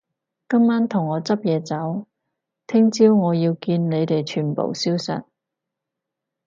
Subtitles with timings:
[0.49, 2.07] 今晚同我執嘢走，
[2.65, 5.23] 聽朝我要見到你哋全部消失